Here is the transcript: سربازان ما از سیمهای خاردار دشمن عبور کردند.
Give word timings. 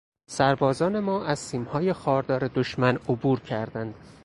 سربازان 0.29 0.99
ما 0.99 1.25
از 1.25 1.39
سیمهای 1.39 1.93
خاردار 1.93 2.47
دشمن 2.47 2.95
عبور 2.95 3.39
کردند. 3.39 3.95